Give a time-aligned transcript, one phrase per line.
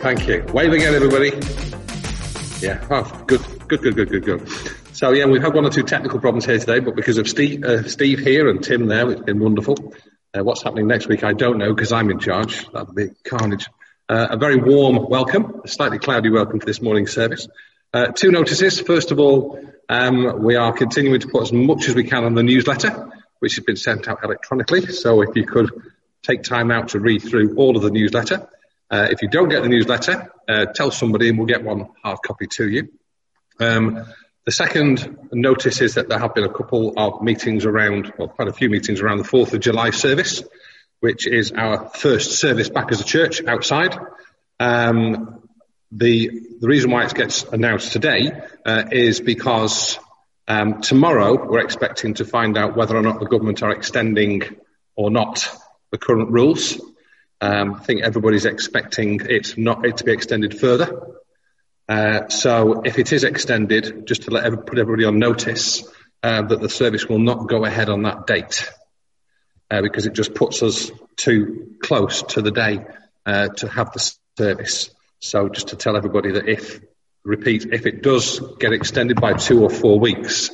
[0.00, 0.42] Thank you.
[0.54, 1.28] Wave again, everybody.
[2.66, 2.82] Yeah.
[2.90, 4.48] Oh, good, good, good, good, good, good.
[4.94, 7.62] So yeah, we've had one or two technical problems here today, but because of Steve,
[7.62, 9.92] uh, Steve here and Tim there, it's been wonderful.
[10.32, 12.66] Uh, what's happening next week, I don't know because I'm in charge.
[12.72, 13.68] That'll be carnage.
[14.08, 17.46] Uh, a very warm welcome, a slightly cloudy welcome to this morning's service.
[17.92, 18.80] Uh, two notices.
[18.80, 22.34] First of all, um, we are continuing to put as much as we can on
[22.34, 24.86] the newsletter, which has been sent out electronically.
[24.86, 25.68] So if you could
[26.22, 28.48] take time out to read through all of the newsletter.
[28.90, 32.18] Uh, if you don't get the newsletter, uh, tell somebody and we'll get one hard
[32.24, 32.88] copy to you.
[33.60, 34.04] Um,
[34.46, 38.48] the second notice is that there have been a couple of meetings around, well, quite
[38.48, 40.42] a few meetings around the 4th of July service,
[41.00, 43.96] which is our first service back as a church outside.
[44.58, 45.42] Um,
[45.92, 48.32] the, the reason why it gets announced today
[48.64, 49.98] uh, is because
[50.48, 54.42] um, tomorrow we're expecting to find out whether or not the government are extending
[54.96, 55.48] or not
[55.92, 56.80] the current rules.
[57.40, 61.16] Um, I think everybody's expecting it not it to be extended further.
[61.88, 65.82] Uh, so if it is extended, just to let every, put everybody on notice
[66.22, 68.70] uh, that the service will not go ahead on that date
[69.70, 72.84] uh, because it just puts us too close to the day
[73.26, 74.90] uh, to have the service.
[75.18, 76.80] So just to tell everybody that if
[77.24, 80.50] repeat if it does get extended by two or four weeks,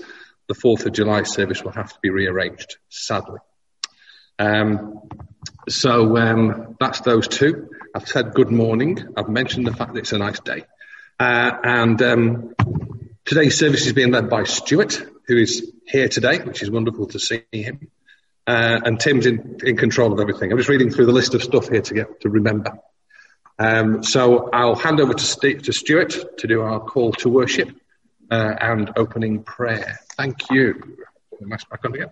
[0.48, 3.39] the 4th of July service will have to be rearranged, sadly.
[4.39, 5.01] Um,
[5.69, 7.70] so um, that's those two.
[7.94, 9.14] I've said good morning.
[9.16, 10.64] I've mentioned the fact that it's a nice day.
[11.19, 12.55] Uh, and um,
[13.25, 17.19] today's service is being led by Stuart, who is here today, which is wonderful to
[17.19, 17.91] see him.
[18.47, 20.52] Uh, and Tim's in, in control of everything.
[20.52, 22.78] I'm just reading through the list of stuff here to get to remember.
[23.58, 27.70] Um, so I'll hand over to, St- to Stuart to do our call to worship
[28.30, 29.98] uh, and opening prayer.
[30.17, 30.98] Thank you.
[31.40, 32.11] Mask back on again.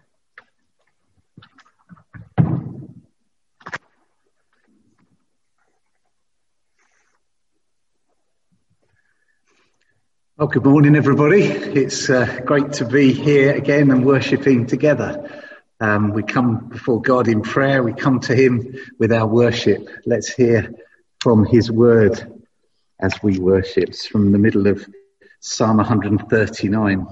[10.37, 11.45] Well, good morning, everybody.
[11.45, 15.31] It's uh, great to be here again and worshipping together.
[15.79, 17.85] Um, we come before God in prayer.
[17.85, 19.89] We come to Him with our worship.
[20.05, 20.75] Let's hear
[21.21, 22.43] from His word
[22.99, 23.91] as we worship.
[23.91, 24.85] It's from the middle of
[25.39, 27.07] Psalm 139.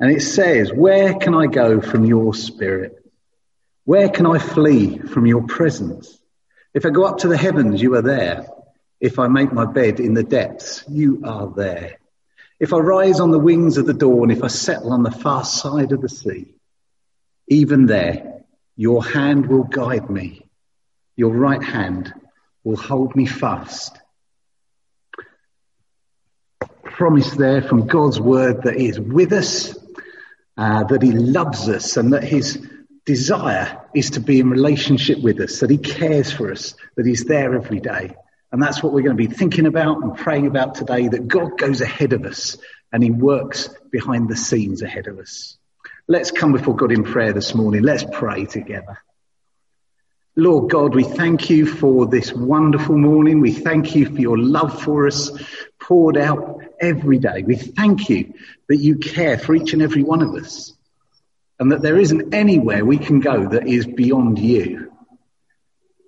[0.00, 2.96] And it says, Where can I go from your spirit?
[3.84, 6.18] Where can I flee from your presence?
[6.74, 8.48] If I go up to the heavens, you are there.
[9.00, 11.98] If I make my bed in the depths, you are there.
[12.58, 15.44] If I rise on the wings of the dawn, if I settle on the far
[15.44, 16.54] side of the sea,
[17.48, 18.44] even there,
[18.76, 20.42] your hand will guide me.
[21.16, 22.12] Your right hand
[22.62, 23.98] will hold me fast.
[26.84, 29.74] Promise there from God's word that He is with us,
[30.58, 32.66] uh, that He loves us, and that His
[33.06, 37.24] desire is to be in relationship with us, that He cares for us, that He's
[37.24, 38.14] there every day.
[38.52, 41.56] And that's what we're going to be thinking about and praying about today, that God
[41.56, 42.56] goes ahead of us
[42.92, 45.56] and he works behind the scenes ahead of us.
[46.08, 47.82] Let's come before God in prayer this morning.
[47.82, 48.98] Let's pray together.
[50.34, 53.40] Lord God, we thank you for this wonderful morning.
[53.40, 55.30] We thank you for your love for us
[55.78, 57.42] poured out every day.
[57.42, 58.34] We thank you
[58.68, 60.72] that you care for each and every one of us
[61.58, 64.89] and that there isn't anywhere we can go that is beyond you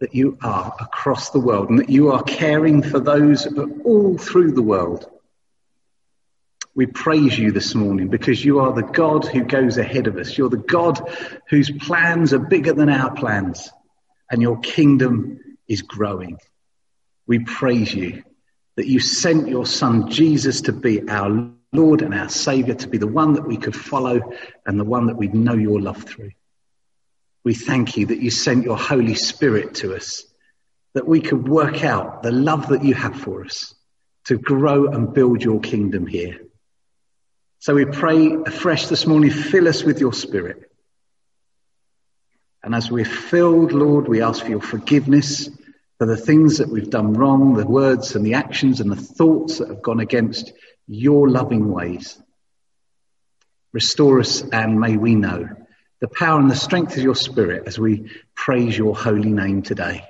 [0.02, 3.46] that you are across the world and that you are caring for those
[3.84, 5.08] all through the world.
[6.74, 10.36] We praise you this morning because you are the God who goes ahead of us.
[10.36, 11.08] You're the God
[11.48, 13.70] whose plans are bigger than our plans
[14.28, 16.38] and your kingdom is growing.
[17.28, 18.24] We praise you
[18.74, 22.98] that you sent your son Jesus to be our Lord and our Savior, to be
[22.98, 24.32] the one that we could follow
[24.66, 26.32] and the one that we'd know your love through.
[27.44, 30.24] We thank you that you sent your Holy Spirit to us,
[30.94, 33.74] that we could work out the love that you have for us
[34.26, 36.40] to grow and build your kingdom here.
[37.58, 40.70] So we pray afresh this morning, fill us with your spirit.
[42.62, 45.48] And as we're filled, Lord, we ask for your forgiveness
[45.98, 49.58] for the things that we've done wrong, the words and the actions and the thoughts
[49.58, 50.52] that have gone against
[50.86, 52.20] your loving ways.
[53.72, 55.48] Restore us and may we know
[56.02, 60.04] the power and the strength of your spirit as we praise your holy name today.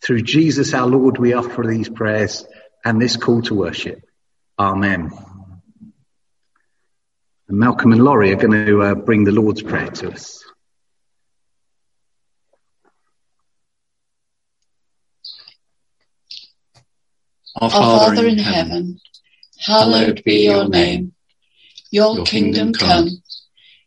[0.00, 2.46] Through Jesus our Lord, we offer these prayers
[2.84, 4.00] and this call to worship.
[4.60, 5.10] Amen.
[7.48, 10.44] And Malcolm and Laurie are going to uh, bring the Lord's Prayer to us.
[17.56, 19.00] Our Father, Father in heaven,
[19.58, 21.12] hallowed be your name.
[21.90, 23.21] Your, your kingdom come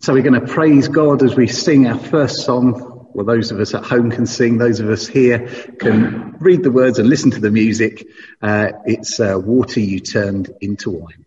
[0.00, 3.08] So we're going to praise God as we sing our first song.
[3.14, 4.56] Well, those of us at home can sing.
[4.56, 5.48] Those of us here
[5.80, 8.06] can read the words and listen to the music.
[8.40, 11.26] Uh, it's uh, water you turned into wine.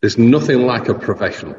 [0.00, 1.56] There's nothing like a professional.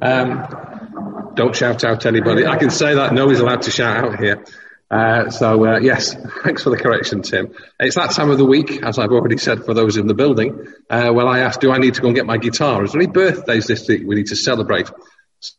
[0.00, 2.46] Um, don't shout out anybody.
[2.46, 4.44] I can say that nobody's allowed to shout out here.
[4.90, 7.54] Uh, so uh, yes, thanks for the correction, Tim.
[7.80, 10.66] It's that time of the week, as I've already said for those in the building.
[10.90, 12.84] Uh, well, I asked, do I need to go and get my guitar?
[12.84, 14.90] Is there any birthdays this week we need to celebrate?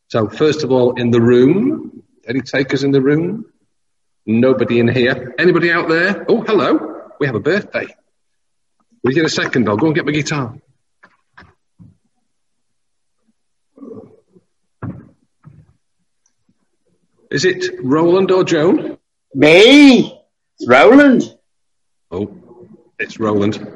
[0.09, 3.45] So first of all, in the room, any takers in the room?
[4.25, 5.35] Nobody in here.
[5.37, 6.25] Anybody out there?
[6.29, 7.09] Oh, hello.
[7.19, 7.87] We have a birthday.
[9.05, 9.67] Get a second?
[9.67, 10.55] I'll go and get my guitar.
[17.33, 18.99] Is it Roland or Joan?
[19.33, 20.21] Me?
[20.59, 21.35] It's Roland.
[22.11, 22.31] Oh,
[22.99, 23.57] it's Roland.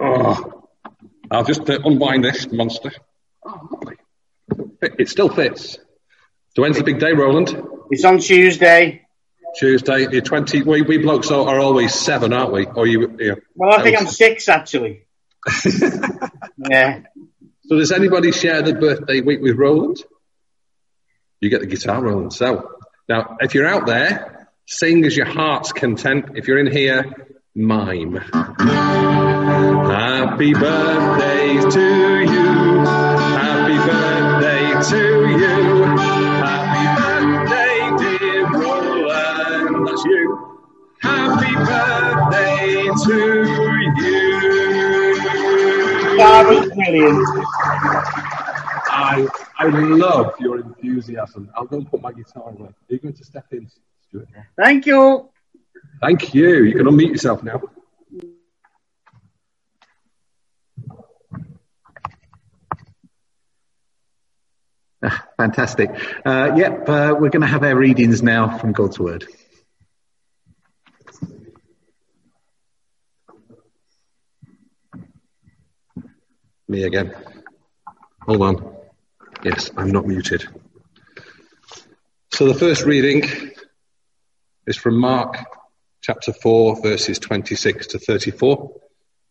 [0.00, 0.62] oh,
[1.28, 2.92] I'll just uh, unwind this monster.
[3.44, 3.96] Oh, lovely.
[4.80, 5.76] It still fits.
[6.54, 7.60] So when's the big day, Roland?
[7.90, 9.08] It's on Tuesday.
[9.56, 10.06] Tuesday.
[10.08, 10.62] You're 20.
[10.62, 12.66] We, we blokes are, are always seven, aren't we?
[12.66, 13.16] Or you?
[13.18, 15.08] you Well, I think I'm six actually.
[16.70, 17.00] yeah.
[17.70, 20.02] So does anybody share the birthday week with Roland?
[21.40, 22.32] You get the guitar, Roland.
[22.32, 22.68] So
[23.08, 26.30] now, if you're out there, sing as your heart's content.
[26.34, 27.04] If you're in here,
[27.54, 28.16] mime.
[28.16, 28.56] Happy
[30.52, 32.84] birthday to you.
[33.38, 35.84] Happy birthday to you.
[36.42, 36.86] Happy
[37.46, 37.78] birthday,
[38.18, 39.86] dear Roland.
[39.86, 40.58] That's you.
[41.00, 43.14] Happy birthday to
[44.02, 44.29] you.
[46.20, 47.26] That was brilliant.
[48.92, 49.26] I
[49.58, 51.50] I love your enthusiasm.
[51.56, 52.68] I'll go and put my guitar away.
[52.68, 53.70] Are you going to step in,
[54.08, 54.28] Stuart?
[54.54, 55.30] Thank you.
[56.02, 56.64] Thank you.
[56.64, 57.62] You can unmute yourself now.
[65.02, 65.88] Ah, fantastic.
[66.26, 69.26] Uh, yep, uh, we're going to have our readings now from God's Word.
[76.70, 77.12] Me again.
[78.22, 78.76] Hold on.
[79.42, 80.46] Yes, I'm not muted.
[82.32, 83.24] So the first reading
[84.68, 85.36] is from Mark
[86.00, 88.72] chapter 4, verses 26 to 34,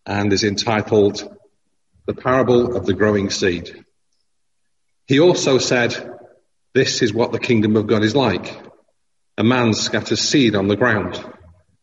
[0.06, 1.34] and is entitled
[2.08, 3.86] The Parable of the Growing Seed.
[5.08, 6.20] He also said,
[6.74, 8.54] This is what the kingdom of God is like.
[9.38, 11.24] A man scatters seed on the ground.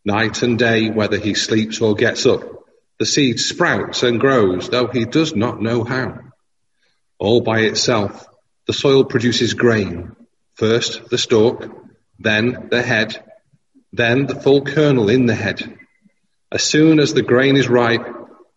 [0.04, 2.65] Night and day, whether he sleeps or gets up,
[2.98, 6.20] the seed sprouts and grows, though he does not know how.
[7.18, 8.26] All by itself,
[8.66, 10.16] the soil produces grain.
[10.54, 11.68] First the stalk,
[12.18, 13.22] then the head,
[13.92, 15.78] then the full kernel in the head.
[16.50, 18.06] As soon as the grain is ripe,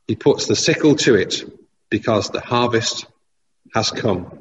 [0.07, 1.43] he puts the sickle to it
[1.89, 3.05] because the harvest
[3.73, 4.39] has come.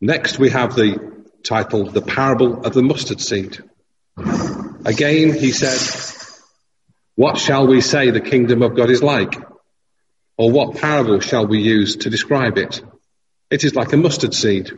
[0.00, 3.62] Next we have the title, The Parable of the Mustard Seed.
[4.84, 6.19] Again he said,
[7.20, 9.34] What shall we say the kingdom of God is like?
[10.38, 12.82] Or what parable shall we use to describe it?
[13.50, 14.70] It is like a mustard seed,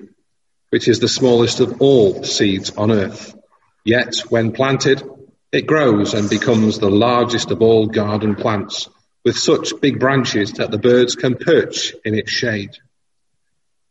[0.70, 3.36] which is the smallest of all seeds on earth.
[3.84, 5.04] Yet, when planted,
[5.52, 8.88] it grows and becomes the largest of all garden plants,
[9.24, 12.76] with such big branches that the birds can perch in its shade.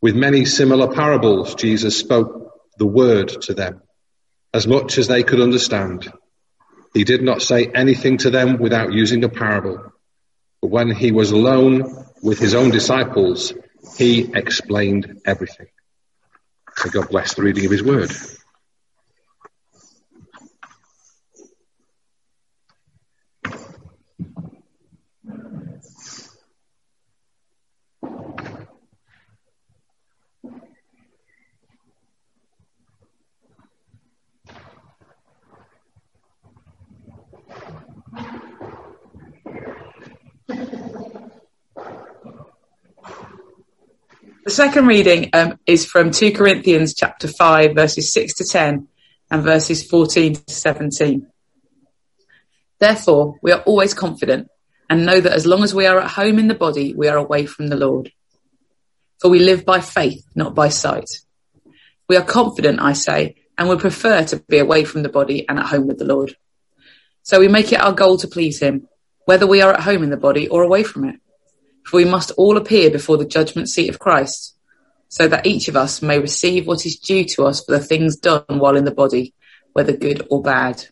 [0.02, 3.80] With many similar parables, Jesus spoke the word to them,
[4.52, 6.12] as much as they could understand.
[6.94, 9.92] He did not say anything to them without using a parable.
[10.60, 13.52] But when he was alone with his own disciples,
[13.96, 15.68] he explained everything.
[16.76, 18.10] So God bless the reading of his word.
[44.44, 48.88] The second reading um, is from 2 Corinthians chapter 5, verses 6 to 10
[49.30, 51.28] and verses 14 to 17.
[52.80, 54.48] Therefore, we are always confident
[54.90, 57.16] and know that as long as we are at home in the body, we are
[57.16, 58.10] away from the Lord.
[59.20, 61.08] For we live by faith, not by sight.
[62.08, 65.60] We are confident, I say, and would prefer to be away from the body and
[65.60, 66.34] at home with the Lord.
[67.22, 68.88] So we make it our goal to please him,
[69.24, 71.20] whether we are at home in the body or away from it.
[71.84, 74.56] For we must all appear before the judgment seat of Christ,
[75.08, 78.16] so that each of us may receive what is due to us for the things
[78.16, 79.34] done while in the body,
[79.72, 80.86] whether good or bad.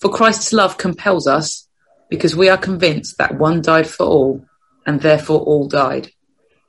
[0.00, 1.68] For Christ's love compels us,
[2.08, 4.44] because we are convinced that one died for all,
[4.86, 6.10] and therefore all died.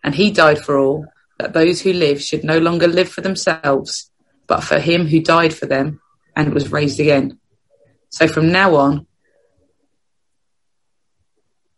[0.04, 1.06] And he died for all,
[1.40, 4.12] that those who live should no longer live for themselves,
[4.48, 6.02] but for him who died for them
[6.36, 7.40] and was raised again.
[8.10, 9.07] So from now on,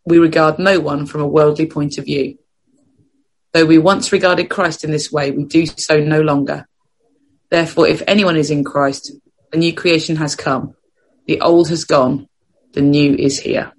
[0.10, 2.40] we regard no one from a worldly point of view.
[3.54, 6.68] Though we once regarded Christ in this way, we do so no longer.
[7.52, 9.12] Therefore, if anyone is in Christ,
[9.52, 10.76] the new creation has come.
[11.28, 12.28] The old has gone.
[12.74, 13.72] The new is here.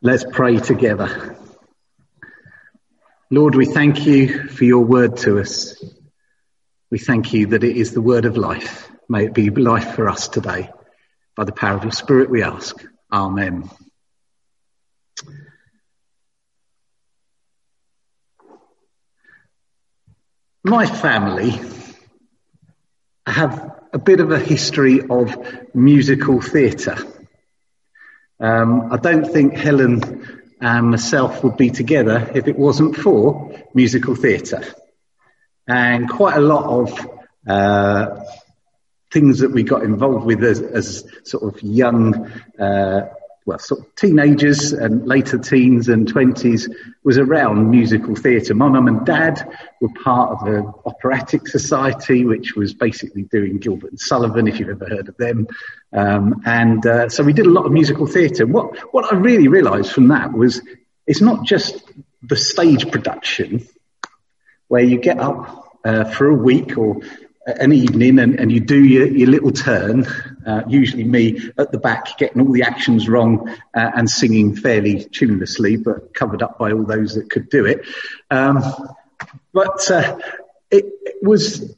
[0.00, 1.36] Let's pray together.
[3.30, 5.82] Lord, we thank you for your word to us.
[6.88, 8.88] We thank you that it is the word of life.
[9.08, 10.70] May it be life for us today.
[11.34, 12.76] By the power of your spirit we ask.
[13.12, 13.68] Amen.
[20.62, 21.60] My family
[23.26, 25.36] have a bit of a history of
[25.74, 26.98] musical theatre.
[28.40, 34.14] Um, I don't think Helen and myself would be together if it wasn't for musical
[34.14, 34.64] theatre.
[35.66, 37.10] And quite a lot of
[37.46, 38.24] uh,
[39.10, 43.08] things that we got involved with as, as sort of young uh,
[43.48, 46.70] well, sort of teenagers and later teens and 20s
[47.02, 48.54] was around musical theatre.
[48.54, 49.50] My mum and dad
[49.80, 54.68] were part of the Operatic Society, which was basically doing Gilbert and Sullivan, if you've
[54.68, 55.48] ever heard of them.
[55.94, 58.46] Um, and uh, so we did a lot of musical theatre.
[58.46, 60.60] What, what I really realised from that was
[61.06, 61.82] it's not just
[62.22, 63.66] the stage production
[64.66, 67.00] where you get up uh, for a week or
[67.46, 70.06] an evening and, and you do your, your little turn,
[70.48, 75.04] uh, usually me at the back getting all the actions wrong uh, and singing fairly
[75.04, 77.86] tunelessly, but covered up by all those that could do it.
[78.30, 78.64] Um,
[79.52, 80.18] but uh,
[80.70, 81.74] it, it, was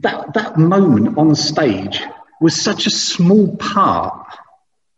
[0.00, 2.02] that, that moment on stage
[2.40, 4.26] was such a small part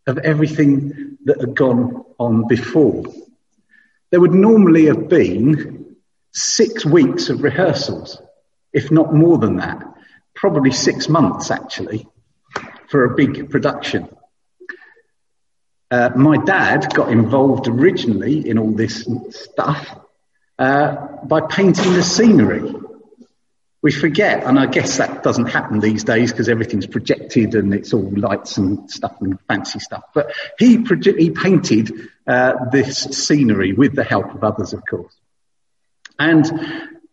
[0.09, 3.05] of everything that had gone on before.
[4.11, 5.97] There would normally have been
[6.33, 8.21] six weeks of rehearsals
[8.73, 9.83] if not more than that.
[10.35, 12.09] Probably six months actually
[12.95, 14.09] for a big production.
[15.91, 19.99] Uh, my dad got involved originally in all this stuff
[20.61, 22.73] uh, by painting the scenery.
[23.83, 27.93] We forget, and I guess that doesn't happen these days because everything's projected and it's
[27.93, 30.05] all lights and stuff and fancy stuff.
[30.15, 31.91] But he, proje- he painted
[32.29, 35.17] uh, this scenery with the help of others, of course.
[36.17, 36.47] And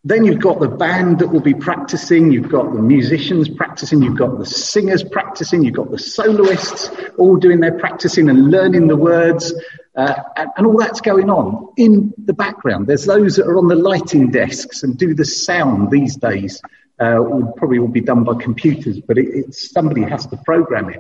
[0.04, 4.18] then you've got the band that will be practicing, you've got the musicians practicing, you've
[4.18, 8.96] got the singers practicing, you've got the soloists all doing their practicing and learning the
[8.96, 9.54] words,
[9.96, 12.88] uh, and, and, all that's going on in the background.
[12.88, 16.62] There's those that are on the lighting desks and do the sound these days.
[17.00, 20.90] Uh, will probably all be done by computers, but it, it's somebody has to program
[20.90, 21.00] it.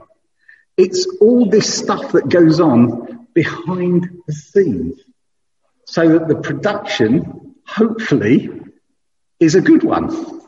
[0.75, 4.99] It's all this stuff that goes on behind the scenes
[5.85, 8.60] so that the production, hopefully,
[9.41, 10.39] is a good one.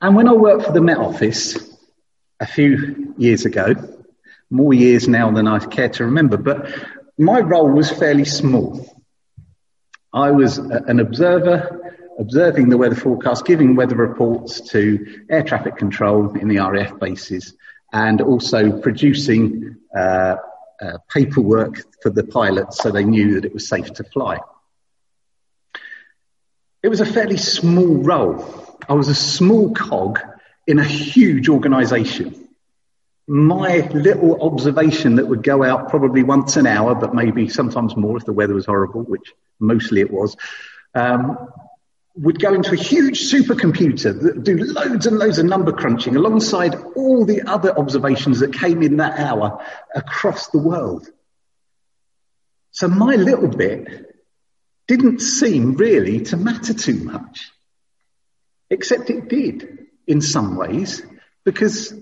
[0.00, 1.56] And when I worked for the Met Office
[2.38, 3.74] a few years ago,
[4.50, 6.68] more years now than I care to remember, but
[7.16, 8.86] my role was fairly small.
[10.12, 16.36] I was an observer, observing the weather forecast, giving weather reports to air traffic control
[16.36, 17.54] in the RAF bases,
[17.94, 20.36] and also producing uh,
[20.82, 24.38] uh, paperwork for the pilots so they knew that it was safe to fly.
[26.84, 28.44] It was a fairly small role.
[28.86, 30.20] I was a small cog
[30.66, 32.46] in a huge organization.
[33.26, 38.18] My little observation that would go out probably once an hour, but maybe sometimes more
[38.18, 40.36] if the weather was horrible, which mostly it was,
[40.94, 41.48] um,
[42.16, 46.74] would go into a huge supercomputer that do loads and loads of number crunching alongside
[46.96, 51.08] all the other observations that came in that hour across the world.
[52.72, 54.13] So my little bit
[54.86, 57.50] didn't seem really to matter too much.
[58.70, 61.02] Except it did in some ways
[61.44, 61.94] because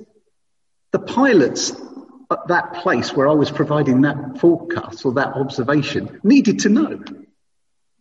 [0.92, 1.73] the pilots
[2.31, 7.03] at that place where I was providing that forecast or that observation needed to know.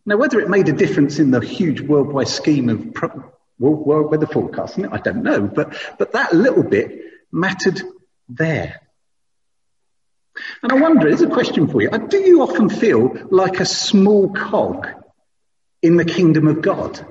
[0.04, 4.26] Now, whether it made a difference in the huge worldwide scheme of pro- world weather
[4.26, 7.80] forecasting, I don't know, but, but that little bit mattered
[8.28, 8.80] there.
[10.62, 11.90] And I wonder, there's a question for you.
[11.90, 14.88] Uh, do you often feel like a small cog
[15.82, 17.04] in the kingdom of God?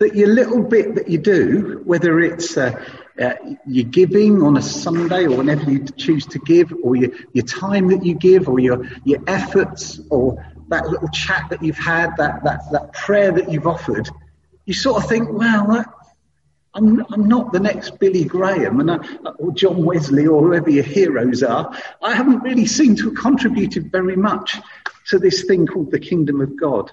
[0.00, 2.84] That your little bit that you do, whether it's uh,
[3.20, 3.34] uh,
[3.66, 7.88] your giving on a Sunday or whenever you choose to give, or your, your time
[7.88, 12.42] that you give, or your, your efforts, or that little chat that you've had, that,
[12.44, 14.08] that, that prayer that you've offered,
[14.66, 15.86] you sort of think, well, that,
[16.76, 18.96] I'm, I'm not the next Billy Graham and I,
[19.38, 21.74] or John Wesley or whoever your heroes are.
[22.02, 24.58] I haven't really seemed to have contributed very much
[25.08, 26.92] to this thing called the kingdom of God.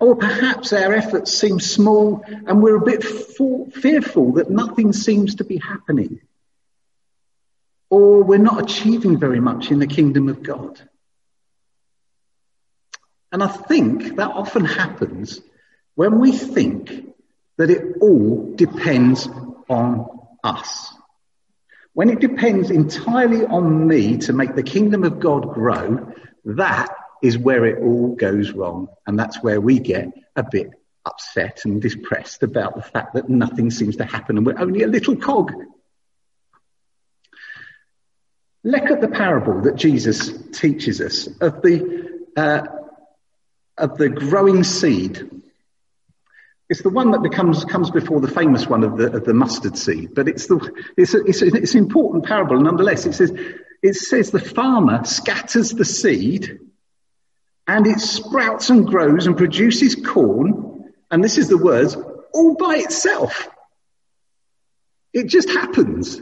[0.00, 5.36] Or perhaps our efforts seem small and we're a bit for, fearful that nothing seems
[5.36, 6.20] to be happening.
[7.88, 10.80] Or we're not achieving very much in the kingdom of God.
[13.30, 15.40] And I think that often happens
[15.94, 17.07] when we think
[17.58, 19.28] that it all depends
[19.68, 20.06] on
[20.42, 20.94] us.
[21.92, 26.12] When it depends entirely on me to make the kingdom of God grow,
[26.44, 28.88] that is where it all goes wrong.
[29.06, 30.70] And that's where we get a bit
[31.04, 34.86] upset and depressed about the fact that nothing seems to happen and we're only a
[34.86, 35.52] little cog.
[38.62, 42.66] Look at the parable that Jesus teaches us of the, uh,
[43.76, 45.30] of the growing seed.
[46.68, 49.78] It's the one that becomes, comes before the famous one of the, of the mustard
[49.78, 50.56] seed, but it's the,
[50.96, 53.06] it's, a, it's, a, it's an important parable nonetheless.
[53.06, 53.32] It says,
[53.82, 56.60] it says the farmer scatters the seed
[57.66, 60.92] and it sprouts and grows and produces corn.
[61.10, 61.96] And this is the words
[62.32, 63.48] all by itself.
[65.12, 66.20] It just happens.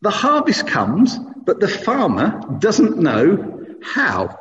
[0.00, 4.38] The harvest comes, but the farmer doesn't know how.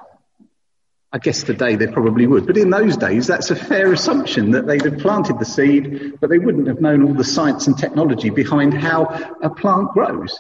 [1.12, 4.67] I guess today they probably would, but in those days that's a fair assumption that
[4.67, 8.30] they'd have planted the seed, but they wouldn't have known all the science and technology
[8.30, 9.06] behind how
[9.41, 10.38] a plant grows.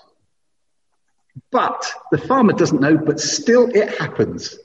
[1.51, 4.57] But the farmer doesn't know, but still it happens.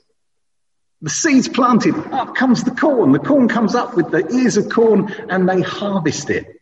[1.01, 3.11] The seed's planted, up comes the corn.
[3.11, 6.61] The corn comes up with the ears of corn and they harvest it.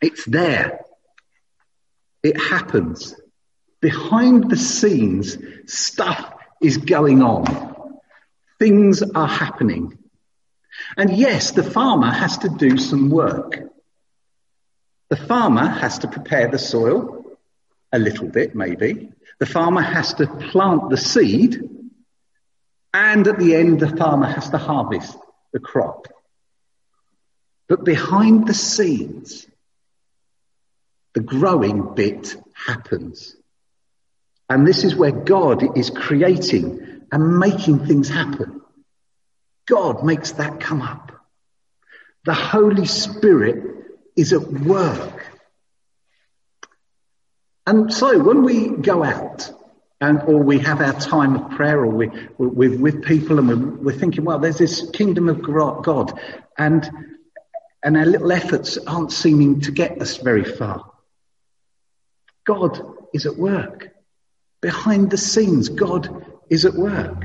[0.00, 0.80] It's there.
[2.22, 3.14] It happens.
[3.80, 7.77] Behind the scenes, stuff is going on.
[8.58, 9.98] Things are happening.
[10.96, 13.58] And yes, the farmer has to do some work.
[15.10, 17.24] The farmer has to prepare the soil,
[17.92, 19.10] a little bit maybe.
[19.38, 21.68] The farmer has to plant the seed,
[22.92, 25.16] and at the end, the farmer has to harvest
[25.52, 26.08] the crop.
[27.68, 29.46] But behind the scenes,
[31.14, 33.36] the growing bit happens.
[34.48, 38.60] And this is where God is creating and making things happen.
[39.66, 41.12] God makes that come up.
[42.24, 43.64] The Holy Spirit
[44.16, 45.24] is at work.
[47.66, 49.50] And so when we go out
[50.00, 53.92] and or we have our time of prayer or we, we're with people and we're,
[53.92, 56.18] thinking, well, there's this kingdom of God
[56.56, 56.88] and,
[57.82, 60.90] and our little efforts aren't seeming to get us very far.
[62.46, 62.80] God
[63.12, 63.90] is at work.
[64.62, 67.24] Behind the scenes, God is at work.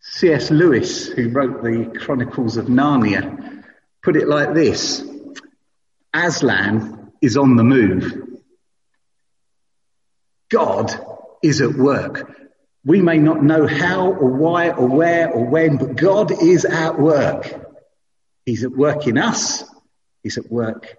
[0.00, 0.50] C.S.
[0.50, 3.62] Lewis, who wrote the Chronicles of Narnia,
[4.02, 5.04] put it like this.
[6.12, 8.28] Aslan is on the move.
[10.50, 10.92] God
[11.42, 12.34] is at work.
[12.84, 16.98] We may not know how or why or where or when, but God is at
[16.98, 17.52] work.
[18.46, 19.62] He's at work in us.
[20.22, 20.96] He's at work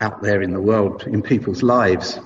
[0.00, 2.20] out there in the world, in people's lives.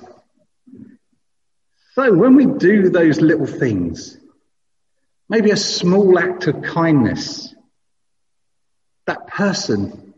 [1.93, 4.17] So when we do those little things,
[5.27, 7.53] maybe a small act of kindness,
[9.07, 10.13] that person,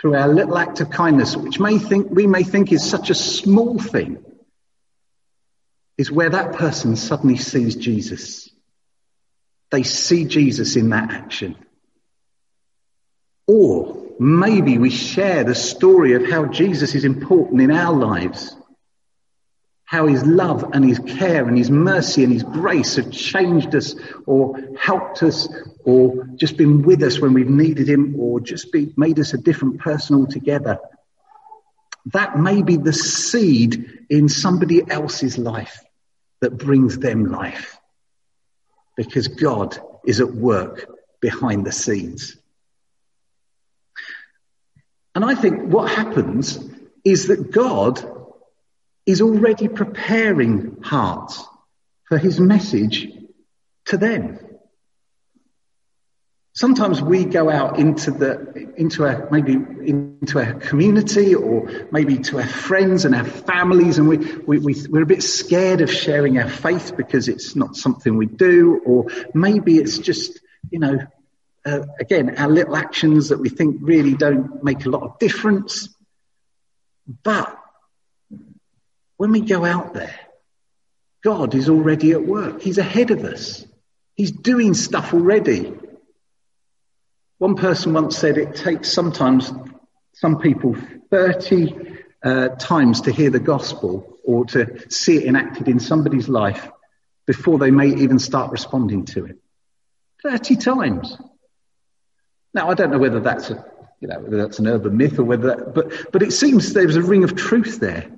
[0.00, 3.14] through our little act of kindness, which may think, we may think is such a
[3.14, 4.24] small thing,
[5.98, 8.48] is where that person suddenly sees Jesus.
[9.70, 11.56] They see Jesus in that action.
[13.46, 18.56] Or maybe we share the story of how Jesus is important in our lives.
[19.90, 23.96] How his love and his care and his mercy and his grace have changed us
[24.24, 25.48] or helped us
[25.84, 29.36] or just been with us when we've needed him or just be, made us a
[29.38, 30.78] different person altogether.
[32.12, 35.82] That may be the seed in somebody else's life
[36.40, 37.76] that brings them life.
[38.96, 39.76] Because God
[40.06, 40.86] is at work
[41.20, 42.36] behind the scenes.
[45.16, 46.64] And I think what happens
[47.04, 48.19] is that God
[49.10, 51.44] is already preparing hearts
[52.04, 53.08] for his message
[53.86, 54.38] to them.
[56.52, 62.38] Sometimes we go out into the, into a, maybe into a community or maybe to
[62.38, 66.38] our friends and our families and we, we, we, we're a bit scared of sharing
[66.38, 70.98] our faith because it's not something we do or maybe it's just, you know,
[71.64, 75.88] uh, again, our little actions that we think really don't make a lot of difference.
[77.22, 77.59] But
[79.20, 80.18] when we go out there,
[81.22, 82.62] God is already at work.
[82.62, 83.66] He's ahead of us.
[84.14, 85.74] He's doing stuff already.
[87.36, 89.52] One person once said it takes sometimes
[90.14, 90.74] some people
[91.10, 96.70] 30 uh, times to hear the gospel or to see it enacted in somebody's life
[97.26, 99.36] before they may even start responding to it.
[100.22, 101.18] 30 times.
[102.54, 103.62] Now, I don't know whether that's a,
[104.00, 106.96] you know, whether that's an urban myth or whether that, but, but it seems there's
[106.96, 108.10] a ring of truth there.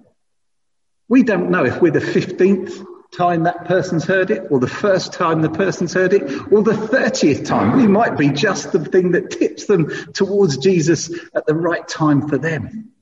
[1.09, 5.13] We don't know if we're the 15th time that person's heard it, or the first
[5.13, 7.77] time the person's heard it, or the 30th time.
[7.77, 12.29] We might be just the thing that tips them towards Jesus at the right time
[12.29, 12.93] for them.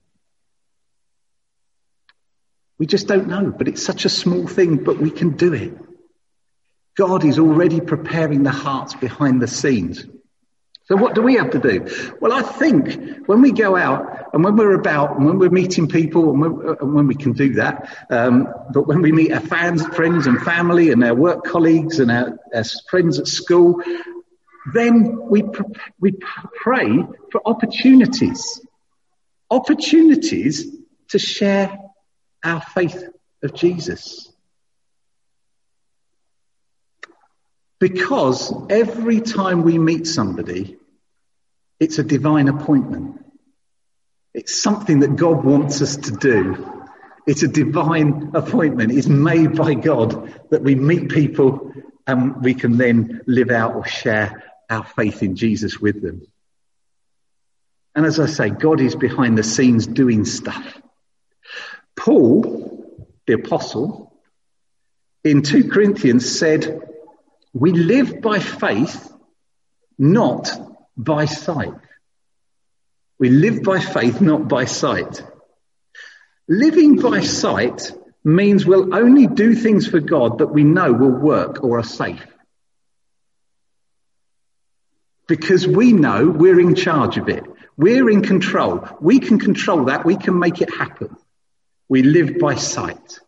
[2.78, 5.78] We just don't know, but it's such a small thing, but we can do it.
[6.96, 10.04] God is already preparing the hearts behind the scenes.
[10.90, 11.86] So what do we have to do?
[12.18, 15.86] Well, I think when we go out and when we're about and when we're meeting
[15.86, 19.38] people and when, and when we can do that, um, but when we meet our
[19.38, 23.80] fans, friends and family and our work colleagues and our, our friends at school,
[24.74, 25.44] then we,
[26.00, 26.18] we
[26.56, 28.60] pray for opportunities,
[29.48, 30.74] opportunities
[31.10, 31.78] to share
[32.42, 33.04] our faith
[33.44, 34.28] of Jesus.
[37.78, 40.76] Because every time we meet somebody,
[41.80, 43.24] it's a divine appointment.
[44.34, 46.82] It's something that God wants us to do.
[47.26, 48.92] It's a divine appointment.
[48.92, 51.72] It's made by God that we meet people
[52.06, 56.22] and we can then live out or share our faith in Jesus with them.
[57.94, 60.80] And as I say, God is behind the scenes doing stuff.
[61.96, 62.84] Paul,
[63.26, 64.12] the apostle,
[65.24, 66.80] in 2 Corinthians said,
[67.52, 69.12] we live by faith,
[69.98, 70.50] not
[71.04, 71.74] by sight.
[73.18, 75.22] We live by faith, not by sight.
[76.48, 77.92] Living by sight
[78.24, 82.26] means we'll only do things for God that we know will work or are safe.
[85.28, 87.44] Because we know we're in charge of it.
[87.76, 88.86] We're in control.
[89.00, 90.04] We can control that.
[90.04, 91.16] We can make it happen.
[91.88, 93.20] We live by sight.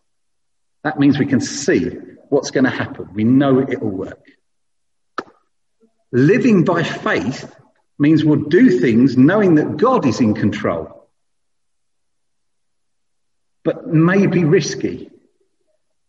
[0.84, 1.90] That means we can see
[2.28, 3.10] what's going to happen.
[3.14, 4.26] We know it will work.
[6.10, 7.54] Living by faith
[8.02, 11.08] means we'll do things knowing that God is in control,
[13.64, 15.08] but may be risky.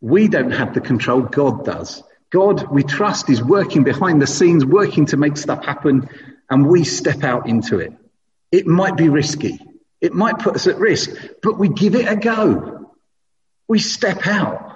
[0.01, 2.03] We don't have the control, God does.
[2.31, 6.09] God, we trust, is working behind the scenes, working to make stuff happen,
[6.49, 7.93] and we step out into it.
[8.51, 9.59] It might be risky.
[10.01, 11.11] It might put us at risk,
[11.43, 12.91] but we give it a go.
[13.67, 14.72] We step out.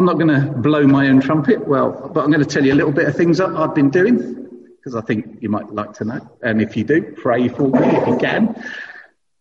[0.00, 2.72] I'm not going to blow my own trumpet, well, but I'm going to tell you
[2.72, 5.92] a little bit of things that I've been doing because I think you might like
[5.96, 6.38] to know.
[6.40, 8.64] And if you do, pray for me if you can.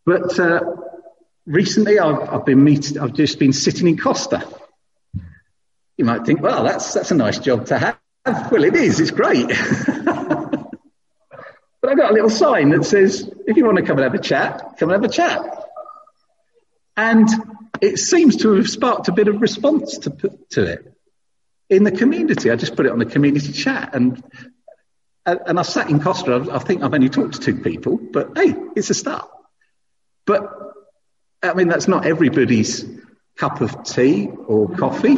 [0.06, 0.60] But uh,
[1.46, 3.00] recently, I've, I've been meeting.
[3.00, 4.46] I've just been sitting in Costa.
[5.96, 7.98] You might think, well, that's that's a nice job to have.
[8.52, 9.00] Well, it is.
[9.00, 9.48] It's great.
[9.88, 10.68] but
[11.88, 14.22] I've got a little sign that says, if you want to come and have a
[14.22, 15.40] chat, come and have a chat.
[16.98, 17.30] And
[17.82, 20.10] it seems to have sparked a bit of response to,
[20.52, 20.94] to it
[21.70, 22.52] in the community.
[22.52, 24.24] I just put it on the community chat and
[25.26, 26.48] and I sat in Costa.
[26.52, 29.30] I think I've only talked to two people, but hey, it's a start.
[30.26, 30.52] But
[31.44, 32.84] I mean, that's not everybody's
[33.38, 35.18] cup of tea or coffee.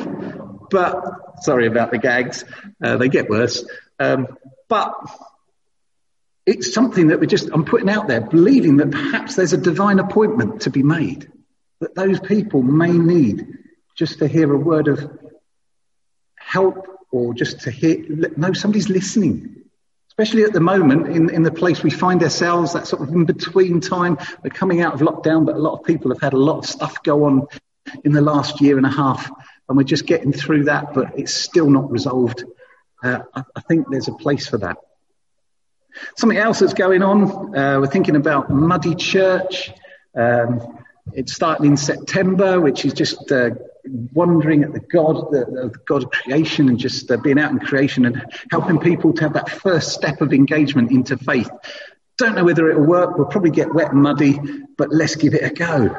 [0.70, 2.44] But sorry about the gags;
[2.84, 3.64] uh, they get worse.
[4.00, 4.28] Um,
[4.68, 4.94] but
[6.46, 10.00] it's something that we're just I'm putting out there, believing that perhaps there's a divine
[10.00, 11.32] appointment to be made
[11.82, 13.46] that those people may need
[13.96, 15.20] just to hear a word of
[16.38, 17.98] help or just to hear,
[18.38, 19.58] no, somebody's listening.
[20.10, 23.26] Especially at the moment in, in the place we find ourselves, that sort of in
[23.26, 24.18] between time.
[24.44, 26.66] We're coming out of lockdown, but a lot of people have had a lot of
[26.66, 27.48] stuff go on
[28.04, 29.30] in the last year and a half,
[29.68, 32.44] and we're just getting through that, but it's still not resolved.
[33.04, 34.78] Uh, I, I, think there's a place for that.
[36.16, 39.72] Something else that's going on, uh, we're thinking about Muddy Church.
[40.16, 40.81] Um,
[41.14, 43.52] it's starting in September, which is just uh,
[44.14, 47.60] wondering at the God, the, the God of creation, and just uh, being out in
[47.60, 51.50] creation and helping people to have that first step of engagement into faith.
[52.18, 53.18] Don't know whether it'll work.
[53.18, 54.40] We'll probably get wet and muddy,
[54.78, 55.96] but let's give it a go.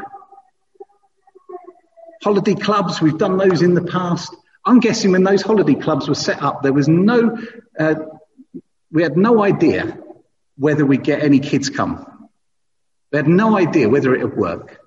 [2.22, 4.34] Holiday clubs, we've done those in the past.
[4.64, 7.36] I'm guessing when those holiday clubs were set up, there was no,
[7.78, 7.94] uh,
[8.92, 9.98] we had no idea
[10.56, 12.28] whether we'd get any kids come.
[13.10, 14.81] We had no idea whether it would work.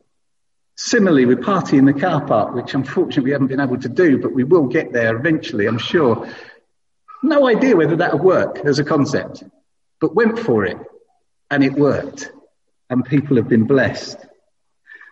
[0.76, 4.18] Similarly, we party in the car park, which unfortunately we haven't been able to do,
[4.18, 6.28] but we will get there eventually, I'm sure.
[7.24, 9.44] No idea whether that would work as a concept,
[10.02, 10.78] but went for it
[11.50, 12.32] and it worked
[12.90, 14.18] and people have been blessed.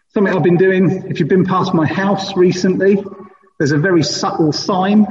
[0.09, 3.03] Something I've been doing, if you've been past my house recently,
[3.57, 5.07] there's a very subtle sign.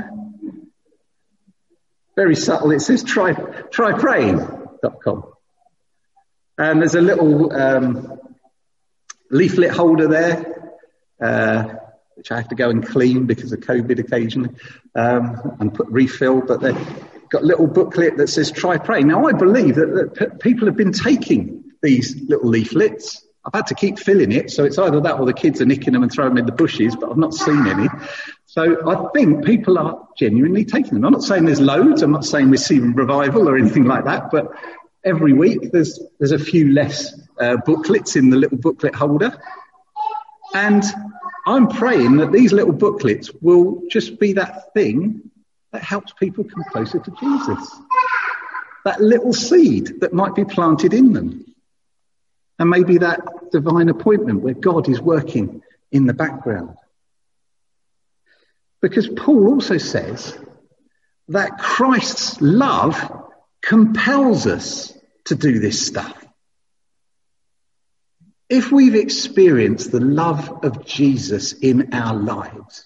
[2.14, 2.70] Very subtle.
[2.70, 5.24] It says try, trypraying.com.
[6.58, 8.20] And there's a little um,
[9.32, 10.72] leaflet holder there,
[11.20, 11.74] uh,
[12.14, 14.50] which I have to go and clean because of COVID occasionally,
[14.94, 16.42] um, and put refill.
[16.42, 16.86] But they've
[17.30, 19.08] got a little booklet that says try praying.
[19.08, 23.26] Now I believe that, that people have been taking these little leaflets.
[23.44, 25.94] I've had to keep filling it, so it's either that or the kids are nicking
[25.94, 27.88] them and throwing them in the bushes, but I've not seen any.
[28.46, 31.04] So I think people are genuinely taking them.
[31.04, 32.02] I'm not saying there's loads.
[32.02, 34.52] I'm not saying we're seeing revival or anything like that, but
[35.04, 39.40] every week there's there's a few less uh, booklets in the little booklet holder,
[40.54, 40.84] and
[41.46, 45.30] I'm praying that these little booklets will just be that thing
[45.72, 47.80] that helps people come closer to Jesus.
[48.84, 51.44] That little seed that might be planted in them.
[52.58, 56.76] And maybe that divine appointment where God is working in the background.
[58.80, 60.38] Because Paul also says
[61.28, 63.30] that Christ's love
[63.62, 64.92] compels us
[65.24, 66.21] to do this stuff.
[68.52, 72.84] If we've experienced the love of Jesus in our lives,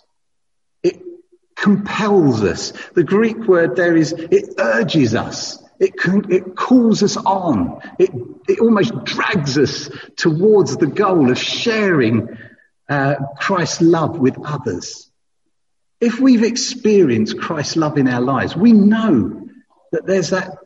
[0.84, 1.02] it
[1.56, 2.72] compels us.
[2.94, 5.60] The Greek word there is, it urges us.
[5.80, 5.94] It,
[6.30, 7.80] it calls us on.
[7.98, 8.10] It,
[8.46, 12.28] it almost drags us towards the goal of sharing
[12.88, 15.10] uh, Christ's love with others.
[16.00, 19.48] If we've experienced Christ's love in our lives, we know
[19.90, 20.58] that there's that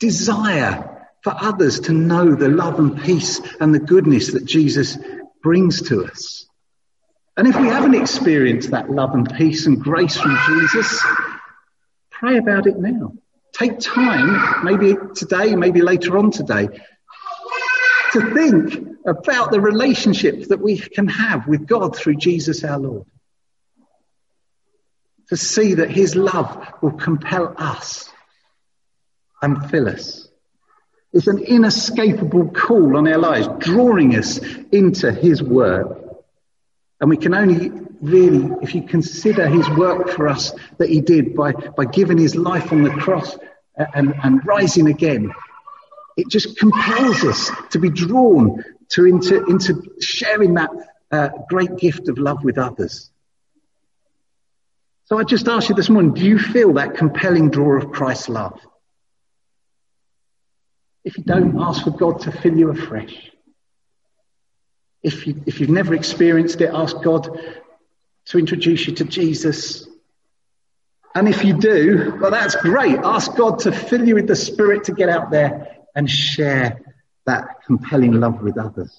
[0.00, 0.95] desire
[1.26, 4.96] for others to know the love and peace and the goodness that Jesus
[5.42, 6.46] brings to us.
[7.36, 11.04] And if we haven't experienced that love and peace and grace from Jesus,
[12.12, 13.14] pray about it now.
[13.52, 16.68] Take time, maybe today, maybe later on today,
[18.12, 23.06] to think about the relationship that we can have with God through Jesus our Lord.
[25.30, 28.08] To see that his love will compel us
[29.42, 30.25] and fill us.
[31.16, 34.36] It's an inescapable call on our lives, drawing us
[34.70, 35.98] into his work.
[37.00, 37.70] And we can only
[38.02, 42.36] really, if you consider his work for us that he did by, by giving his
[42.36, 43.34] life on the cross
[43.78, 45.32] and, and rising again,
[46.18, 50.68] it just compels us to be drawn to into, into sharing that
[51.10, 53.10] uh, great gift of love with others.
[55.06, 58.28] So I just ask you this morning, do you feel that compelling draw of Christ's
[58.28, 58.60] love?
[61.06, 63.30] If you don't, ask for God to fill you afresh.
[65.04, 67.28] If, you, if you've never experienced it, ask God
[68.26, 69.86] to introduce you to Jesus.
[71.14, 72.98] And if you do, well, that's great.
[72.98, 76.80] Ask God to fill you with the Spirit to get out there and share
[77.24, 78.92] that compelling love with others.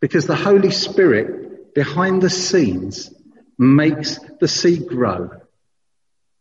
[0.00, 3.10] Because the Holy Spirit behind the scenes
[3.56, 5.30] makes the seed grow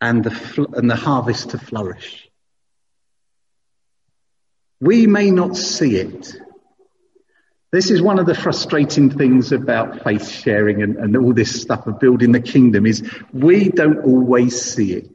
[0.02, 2.30] and the, fl- and the harvest to flourish.
[4.84, 6.36] We may not see it.
[7.72, 11.88] This is one of the frustrating things about faith sharing and, and all this stuff
[11.88, 15.10] of building the kingdom is we don't always see it.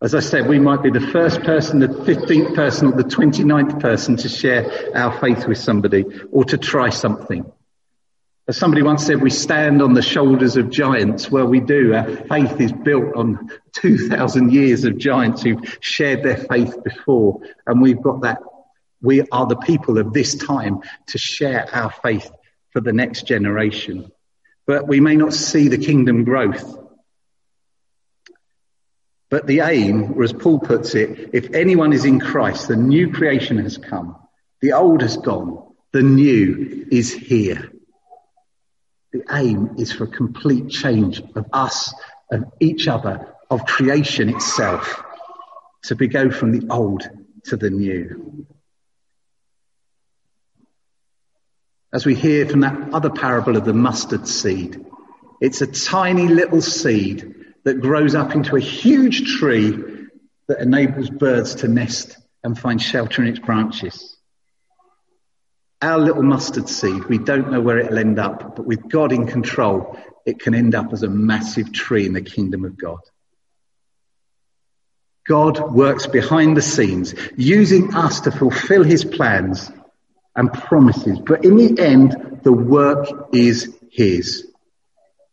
[0.00, 3.80] As I said, we might be the first person, the 15th person, or the 29th
[3.80, 7.50] person to share our faith with somebody or to try something.
[8.48, 11.30] As somebody once said, we stand on the shoulders of giants.
[11.30, 11.94] Well, we do.
[11.94, 17.40] Our faith is built on 2,000 years of giants who've shared their faith before.
[17.66, 18.38] And we've got that.
[19.00, 22.30] We are the people of this time to share our faith
[22.70, 24.10] for the next generation.
[24.66, 26.78] But we may not see the kingdom growth.
[29.30, 33.12] But the aim, or as Paul puts it, if anyone is in Christ, the new
[33.12, 34.16] creation has come.
[34.60, 35.64] The old has gone.
[35.92, 37.71] The new is here.
[39.12, 41.94] The aim is for a complete change of us,
[42.30, 45.02] of each other, of creation itself,
[45.84, 47.08] to be go from the old
[47.44, 48.46] to the new.
[51.92, 54.82] As we hear from that other parable of the mustard seed,
[55.42, 57.34] it's a tiny little seed
[57.64, 59.78] that grows up into a huge tree
[60.48, 64.16] that enables birds to nest and find shelter in its branches
[65.82, 69.26] our little mustard seed, we don't know where it'll end up, but with God in
[69.26, 73.00] control, it can end up as a massive tree in the kingdom of God.
[75.26, 79.70] God works behind the scenes, using us to fulfill his plans
[80.34, 81.18] and promises.
[81.18, 84.48] But in the end, the work is his.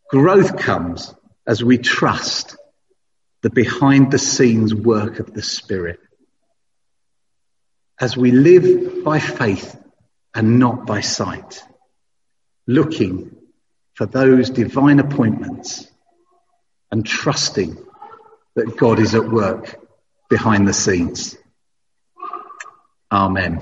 [0.10, 1.14] Growth comes
[1.46, 2.58] as we trust
[3.42, 6.00] the behind the scenes work of the Spirit.
[8.00, 9.79] As we live by faith
[10.34, 11.64] and not by sight,
[12.68, 13.36] looking
[13.96, 15.90] for those divine appointments
[16.92, 17.78] and trusting
[18.56, 19.76] that God is at work
[20.30, 21.38] behind the scenes.
[23.12, 23.62] Amen.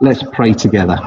[0.00, 0.98] Let's pray together.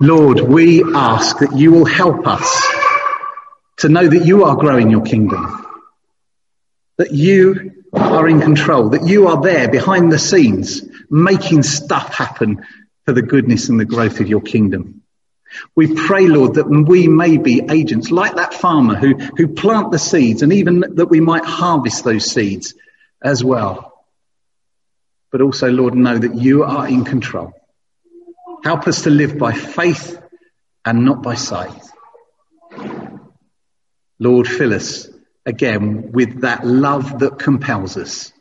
[0.00, 2.66] Lord, we ask that you will help us
[3.78, 5.66] to know that you are growing your kingdom,
[6.98, 12.64] that you are in control, that you are there behind the scenes, making stuff happen
[13.04, 15.02] for the goodness and the growth of your kingdom.
[15.74, 19.98] We pray, Lord, that we may be agents like that farmer who, who plant the
[19.98, 22.74] seeds and even that we might harvest those seeds
[23.22, 24.04] as well.
[25.30, 27.52] But also, Lord, know that you are in control.
[28.64, 30.20] Help us to live by faith
[30.84, 31.82] and not by sight.
[34.18, 35.08] Lord, fill us
[35.44, 38.32] again with that love that compels us.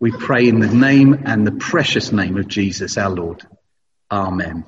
[0.00, 3.42] We pray in the name and the precious name of Jesus our Lord.
[4.10, 4.64] Amen.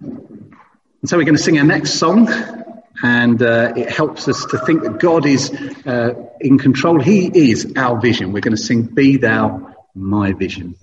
[0.00, 2.28] And so we're going to sing our next song,
[3.02, 5.52] and uh, it helps us to think that God is
[5.86, 6.98] uh, in control.
[7.00, 8.32] He is our vision.
[8.32, 10.74] We're going to sing, Be Thou My Vision.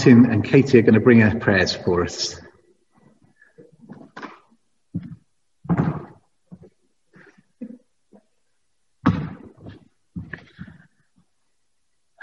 [0.00, 2.40] Martin and Katie are going to bring our prayers for us.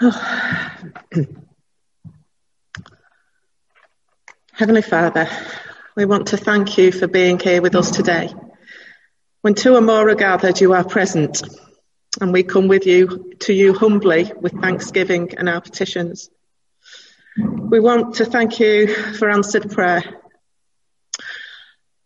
[0.02, 0.68] Oh.
[4.54, 5.28] Heavenly Father,
[5.94, 8.34] we want to thank you for being here with us today.
[9.42, 11.42] When two or more are gathered, you are present,
[12.20, 16.28] and we come with you to you humbly with thanksgiving and our petitions.
[17.40, 20.02] We want to thank you for answered prayer.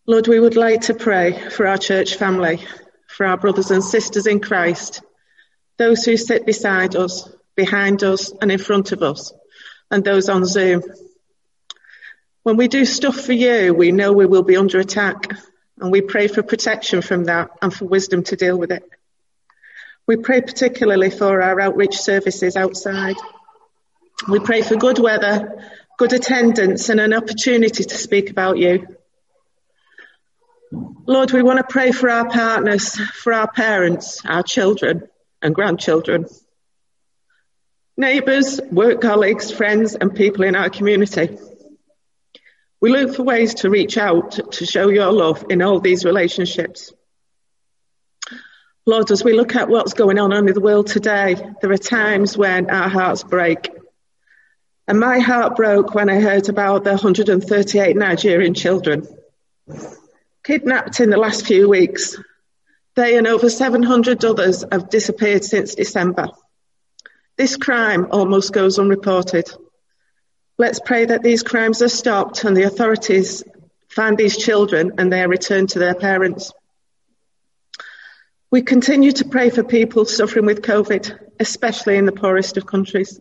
[0.06, 2.62] Lord, we would like to pray for our church family,
[3.06, 5.00] for our brothers and sisters in Christ,
[5.78, 9.32] those who sit beside us, behind us, and in front of us,
[9.90, 10.82] and those on Zoom.
[12.42, 15.32] When we do stuff for you, we know we will be under attack,
[15.80, 18.82] and we pray for protection from that and for wisdom to deal with it.
[20.06, 23.16] We pray particularly for our outreach services outside.
[24.28, 25.68] We pray for good weather,
[25.98, 28.86] good attendance, and an opportunity to speak about you.
[31.06, 35.08] Lord, we want to pray for our partners, for our parents, our children
[35.42, 36.26] and grandchildren,
[37.96, 41.36] neighbours, work colleagues, friends, and people in our community.
[42.80, 46.92] We look for ways to reach out to show your love in all these relationships.
[48.86, 52.36] Lord, as we look at what's going on in the world today, there are times
[52.36, 53.68] when our hearts break.
[54.88, 59.06] And my heart broke when I heard about the 138 Nigerian children
[60.44, 62.18] kidnapped in the last few weeks.
[62.96, 66.28] They and over 700 others have disappeared since December.
[67.36, 69.50] This crime almost goes unreported.
[70.58, 73.42] Let's pray that these crimes are stopped and the authorities
[73.88, 76.52] find these children and they are returned to their parents.
[78.50, 83.18] We continue to pray for people suffering with COVID, especially in the poorest of countries.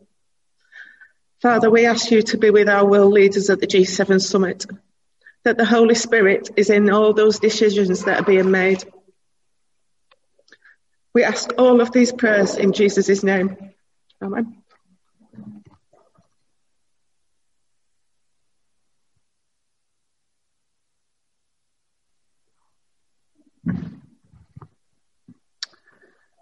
[1.42, 4.68] Father, we ask you to be with our world leaders at the G7 summit,
[5.44, 8.84] that the Holy Spirit is in all those decisions that are being made.
[11.16, 13.74] We ask all of these prayers in Jesus' name.
[14.22, 14.62] Amen.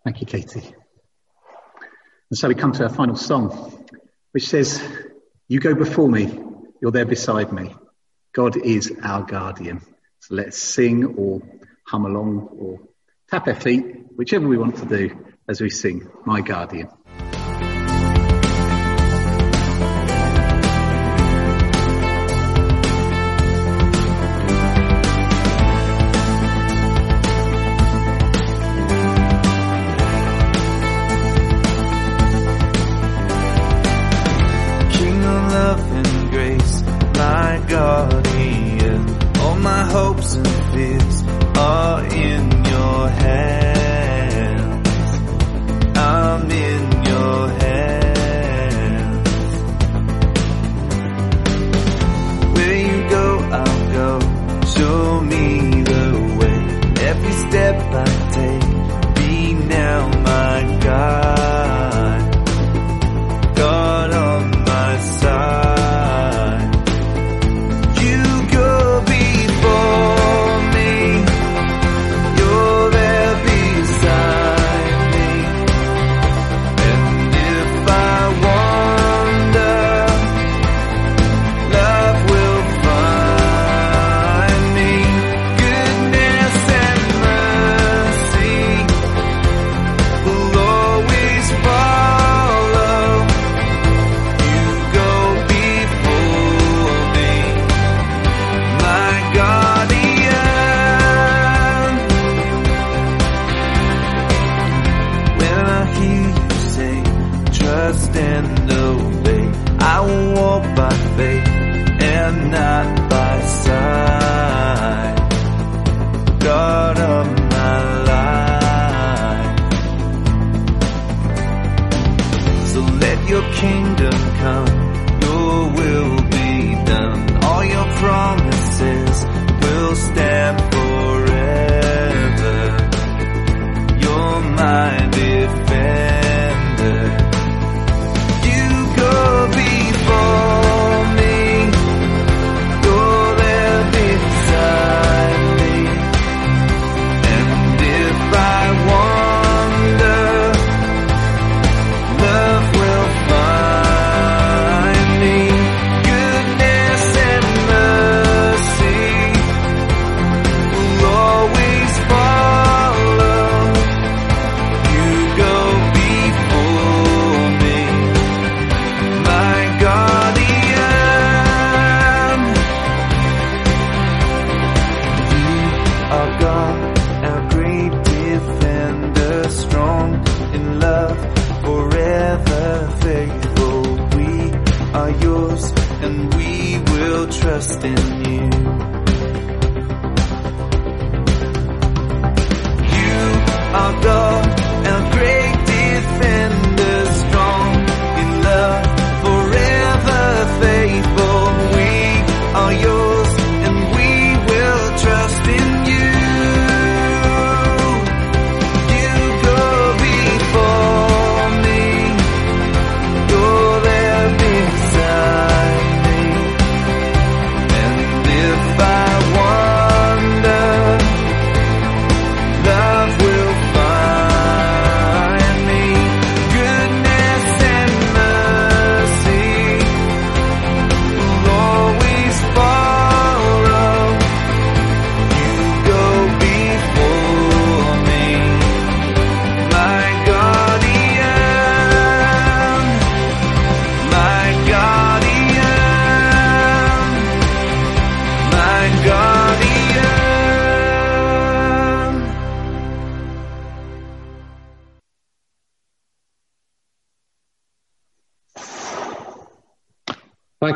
[0.03, 0.75] Thank you, Katie.
[2.29, 3.78] And so we come to our final song,
[4.31, 4.81] which says,
[5.47, 6.39] You go before me,
[6.81, 7.75] you're there beside me.
[8.33, 9.81] God is our guardian.
[10.19, 11.41] So let's sing or
[11.85, 12.79] hum along or
[13.29, 16.89] tap our feet, whichever we want to do as we sing, My Guardian.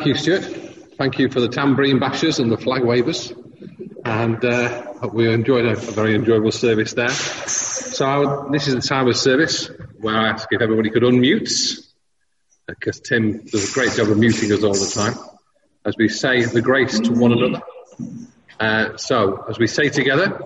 [0.03, 0.43] Thank you, Stuart.
[0.97, 3.31] Thank you for the tambourine bashers and the flag wavers.
[4.03, 7.07] And uh, hope we enjoyed a, a very enjoyable service there.
[7.07, 11.79] So I- this is the time of service where I ask if everybody could unmute,
[12.67, 15.17] because Tim does a great job of muting us all the time,
[15.85, 17.61] as we say the grace to one another.
[18.59, 20.37] Uh, so, as we say together,